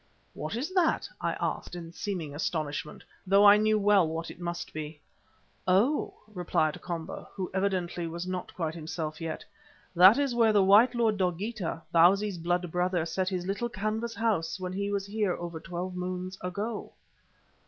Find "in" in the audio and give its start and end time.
1.75-1.91